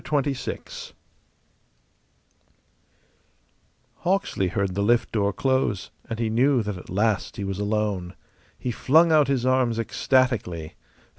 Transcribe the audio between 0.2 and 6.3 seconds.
XXVI Hawksley heard the lift door close, and he